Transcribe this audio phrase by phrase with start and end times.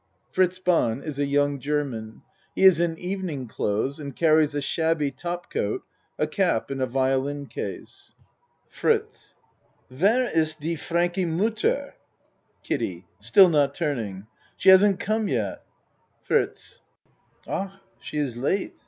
[0.31, 2.23] (Fritz Bahn is a young German.
[2.55, 5.83] He is in even ing clothes and carries a shabby top coat,
[6.17, 8.15] a cap and a violin case.)
[8.67, 9.35] FRITZ
[9.89, 11.93] Where is de Frankie mutter?
[12.63, 14.25] KIDDIE (Still not turning.)
[14.57, 15.61] She hasn't come yet.
[15.61, 16.81] ACT I o FRITZ
[17.47, 17.71] Ach!
[17.99, 18.79] She is late.